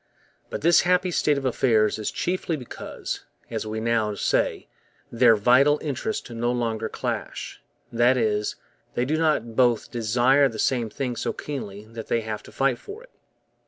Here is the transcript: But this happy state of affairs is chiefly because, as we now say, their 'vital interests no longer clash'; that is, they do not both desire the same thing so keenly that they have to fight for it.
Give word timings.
But 0.49 0.61
this 0.61 0.81
happy 0.81 1.11
state 1.11 1.37
of 1.37 1.45
affairs 1.45 1.99
is 1.99 2.09
chiefly 2.09 2.55
because, 2.57 3.23
as 3.51 3.67
we 3.67 3.79
now 3.79 4.15
say, 4.15 4.67
their 5.11 5.35
'vital 5.35 5.77
interests 5.83 6.27
no 6.31 6.51
longer 6.51 6.89
clash'; 6.89 7.61
that 7.91 8.17
is, 8.17 8.55
they 8.95 9.05
do 9.05 9.15
not 9.15 9.55
both 9.55 9.91
desire 9.91 10.49
the 10.49 10.57
same 10.57 10.89
thing 10.89 11.15
so 11.17 11.33
keenly 11.33 11.85
that 11.85 12.07
they 12.07 12.21
have 12.21 12.41
to 12.41 12.51
fight 12.51 12.79
for 12.79 13.03
it. 13.03 13.11